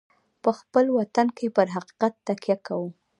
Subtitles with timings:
[0.43, 2.89] په خپل وطن کې پر حقیقت تکیه کوو.